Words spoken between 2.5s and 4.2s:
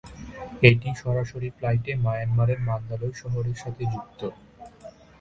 Mandalay শহরের সাথে যুক্ত।